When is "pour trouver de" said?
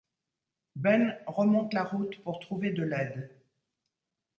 2.23-2.81